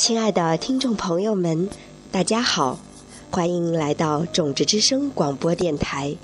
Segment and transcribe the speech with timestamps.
[0.00, 1.68] 亲爱的听众朋友们，
[2.10, 2.80] 大家好，
[3.30, 6.16] 欢迎来到种子之声广播电台，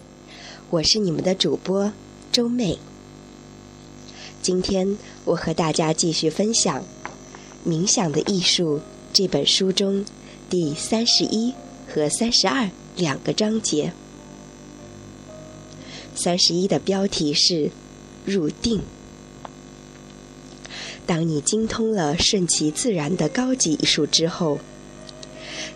[0.70, 1.92] 我是你们的主播
[2.32, 2.78] 周妹。
[4.40, 4.96] 今天
[5.26, 6.82] 我和大家继续分享
[7.68, 8.78] 《冥想的艺术》
[9.12, 10.06] 这本书中
[10.48, 11.52] 第三十一
[11.86, 13.92] 和三十二两个章节。
[16.14, 17.70] 三十一的标题是
[18.24, 18.80] “入定”。
[21.06, 24.58] 当你精通了顺其自然的高级艺术之后，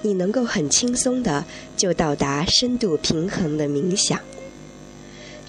[0.03, 1.45] 你能够很轻松的
[1.77, 4.19] 就到达深度平衡的冥想。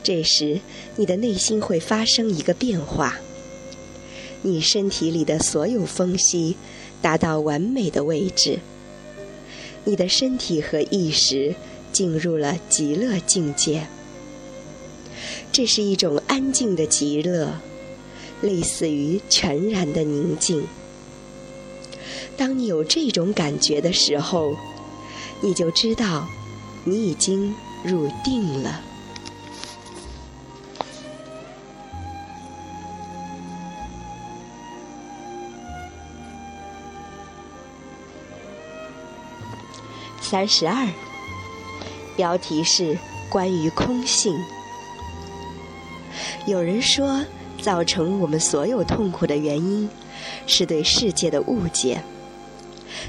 [0.04, 0.60] 这时，
[0.98, 3.18] 你的内心会发生一个变化，
[4.44, 6.58] 你身体里的所有缝隙
[7.02, 8.60] 达到完美的位置，
[9.84, 11.56] 你的身体和意识
[11.92, 13.88] 进入了极乐境界。
[15.52, 17.60] 这是一种安静的极乐。
[18.42, 20.68] 类似于全然的宁静。
[22.38, 24.56] 当你有这种感觉的时候，
[25.42, 26.28] 你就知道
[26.84, 28.82] 你已经入定了。
[40.20, 40.88] 三十二，
[42.16, 42.98] 标题是
[43.30, 44.36] 关于空性。
[46.48, 47.24] 有人说。
[47.62, 49.88] 造成我们所有痛苦的原因，
[50.48, 52.02] 是对世界的误解。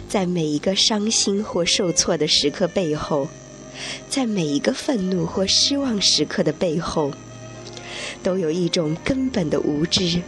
[0.08, 3.26] 在每一个伤心或受挫的时刻背后，
[4.08, 7.10] 在每一个愤怒或失望时刻的背后，
[8.22, 10.22] 都有一种根本的无知。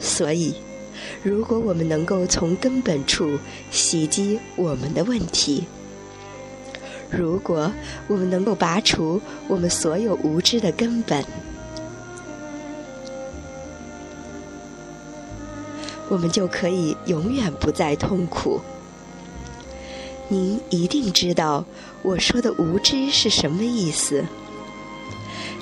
[0.00, 0.54] 所以，
[1.22, 3.38] 如果我们能够从根本处
[3.70, 5.64] 袭击我们的问题，
[7.10, 7.70] 如果
[8.06, 11.22] 我们能够拔除我们所有无知的根本，
[16.10, 18.60] 我们就可以永远不再痛苦。
[20.28, 21.64] 您一定知道
[22.02, 24.24] 我说的无知是什么意思。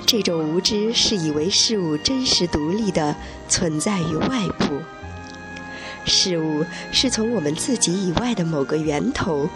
[0.07, 3.15] 这种无知是以为事物真实独立的
[3.47, 4.81] 存在于外部，
[6.03, 9.47] 事物是从我们自己以外的某个源头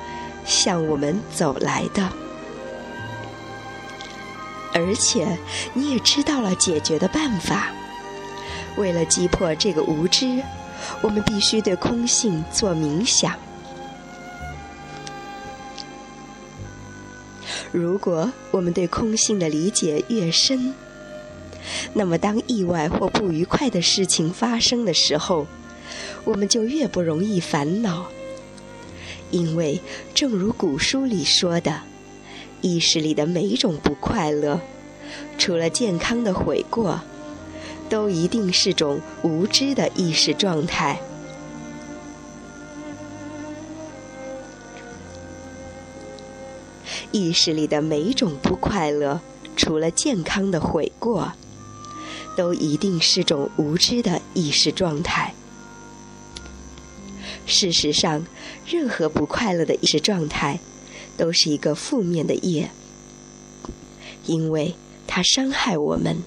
[0.46, 2.08] 向我们走来的，
[4.74, 5.40] 而且
[5.74, 7.72] 你也知道了解决的办法。
[8.78, 10.44] 为了击破这个无知。
[11.02, 13.36] 我们必须对空性做冥想。
[17.72, 20.74] 如果我们对空性的理解越深，
[21.94, 25.48] 那么当意外或不愉快的事情发生的时候，
[26.24, 28.06] 我们就越不容易烦恼。
[29.32, 29.82] 因为，
[30.14, 31.82] 正如古书里说的，
[32.62, 34.62] 意识里的每一种不快乐，
[35.40, 37.02] 除了健康的悔过。
[37.94, 41.00] 都一定是种无知的意识状态。
[47.12, 49.22] 意识里的每种不快乐，
[49.56, 51.34] 除了健康的悔过，
[52.36, 55.36] 都一定是种无知的意识状态。
[57.46, 58.26] 事实上，
[58.66, 60.60] 任何不快乐的意识状态，
[61.16, 62.72] 都是一个负面的业，
[64.26, 64.74] 因为
[65.06, 66.24] 它伤害我们。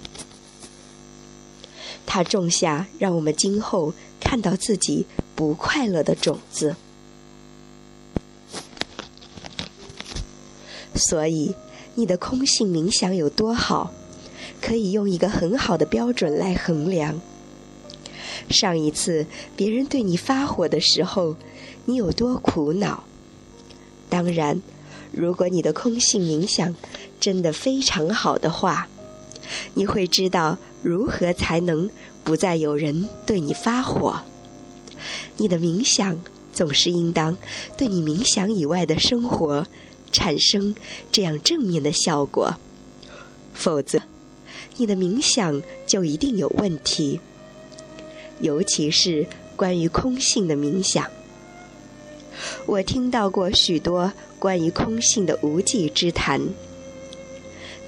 [2.17, 5.05] 它种下让我们今后看到自己
[5.35, 6.75] 不快乐的种子，
[10.95, 11.55] 所以
[11.95, 13.93] 你的空性冥想有多好，
[14.63, 17.21] 可以用一个很好的标准来衡量。
[18.49, 21.37] 上一次别人对你发火的时候，
[21.85, 23.05] 你有多苦恼？
[24.09, 24.63] 当然，
[25.13, 26.75] 如果你的空性冥想
[27.21, 28.89] 真的非常好的话。
[29.75, 31.91] 你会知道如何才能
[32.23, 34.21] 不再有人对你发火。
[35.37, 37.37] 你的冥想总是应当
[37.77, 39.67] 对你冥想以外的生活
[40.13, 40.77] 产生
[41.11, 42.55] 这样正面的效果，
[43.53, 44.01] 否则
[44.77, 47.19] 你的冥想就一定有问题。
[48.39, 51.11] 尤其是关于空性的冥想，
[52.65, 56.41] 我听到过许多关于空性的无稽之谈。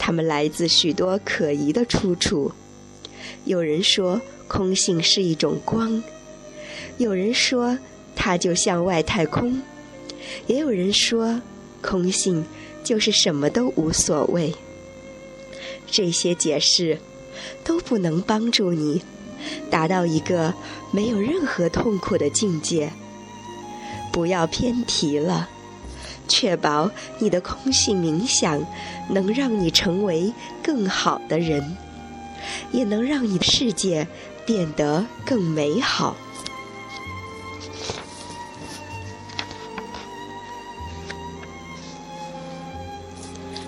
[0.00, 2.50] 它们来自许多可疑的出处。
[3.44, 6.02] 有人说空性是一种光，
[6.96, 7.78] 有人说
[8.14, 9.62] 它就像外太空，
[10.46, 11.40] 也有人说
[11.80, 12.44] 空性
[12.82, 14.54] 就是什么都无所谓。
[15.90, 16.98] 这些解释
[17.64, 19.02] 都不能帮助你
[19.70, 20.52] 达到一个
[20.90, 22.92] 没有任何痛苦的境界。
[24.12, 25.48] 不要偏题了。
[26.30, 26.90] 确保
[27.20, 28.62] 你的空性冥想
[29.08, 30.30] 能让你成为
[30.62, 31.76] 更好的人，
[32.72, 34.06] 也能让你的世界
[34.46, 36.16] 变得更美好。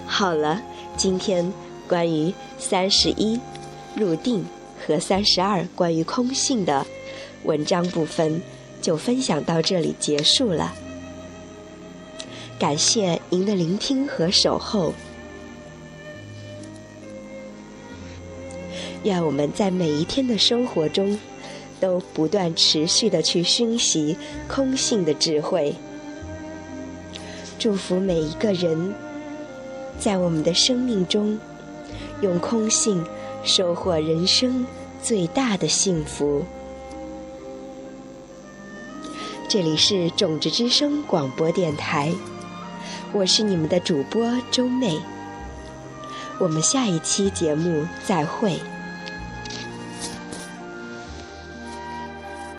[0.06, 0.60] 好了
[0.98, 1.50] 今天
[1.88, 3.40] 关于三十一
[3.96, 4.44] 入定
[4.86, 6.86] 和三十二关于空性的
[7.44, 8.42] 文章部分
[8.82, 10.74] 就分享到这里结束了。
[12.58, 14.92] 感谢您的聆听和守候。
[19.02, 21.18] 愿我们在每一天的生活中，
[21.80, 24.16] 都不断持续的去熏习
[24.46, 25.74] 空性的智慧。
[27.58, 28.94] 祝福每一个人，
[29.98, 31.38] 在我们的生命中，
[32.20, 33.04] 用空性
[33.42, 34.66] 收获人生
[35.02, 36.44] 最大的幸福。
[39.48, 42.12] 这里是种子之声广播电台，
[43.12, 45.00] 我是你们的主播周妹。
[46.38, 48.60] 我们下一期节目再会。